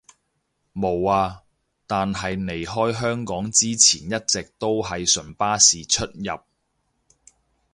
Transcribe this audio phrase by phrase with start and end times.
[0.73, 1.43] 無呀，
[1.85, 6.39] 但係離開香港之前一直都係純巴士出入